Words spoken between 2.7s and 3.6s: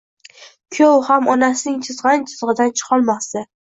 chiqolmasdi